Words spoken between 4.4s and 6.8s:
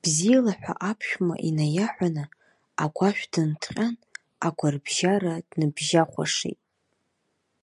агәарабжьара дныбжьахәашеит.